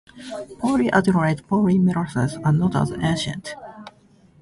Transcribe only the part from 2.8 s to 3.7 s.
ancient.